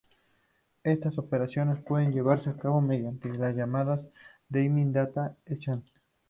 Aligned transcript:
Estas 0.81 1.19
operaciones 1.19 1.83
pueden 1.83 2.11
llevarse 2.11 2.49
a 2.49 2.57
cabo 2.57 2.81
mediante 2.81 3.29
llamadas 3.29 4.03
Dynamic 4.49 4.87
Data 4.87 5.37
Exchange. 5.45 5.93